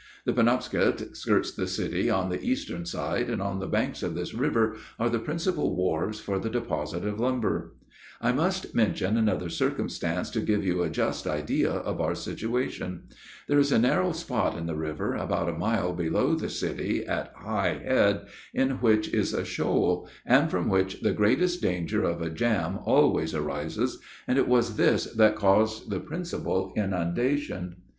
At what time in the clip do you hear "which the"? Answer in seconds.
20.67-21.13